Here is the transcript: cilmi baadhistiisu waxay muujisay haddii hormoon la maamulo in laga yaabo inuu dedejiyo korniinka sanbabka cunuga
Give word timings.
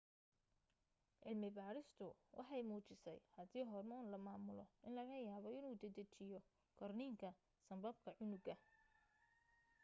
cilmi 1.21 1.49
baadhistiisu 1.57 2.17
waxay 2.37 2.63
muujisay 2.69 3.19
haddii 3.37 3.65
hormoon 3.71 4.05
la 4.13 4.17
maamulo 4.25 4.65
in 4.85 4.91
laga 4.97 5.15
yaabo 5.27 5.49
inuu 5.57 5.75
dedejiyo 5.83 6.39
korniinka 6.79 7.29
sanbabka 7.67 8.09
cunuga 8.17 8.53